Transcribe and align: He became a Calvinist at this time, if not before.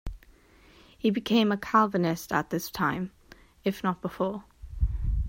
He 0.97 1.11
became 1.11 1.51
a 1.51 1.57
Calvinist 1.57 2.31
at 2.31 2.49
this 2.49 2.71
time, 2.71 3.11
if 3.63 3.83
not 3.83 4.01
before. 4.01 4.45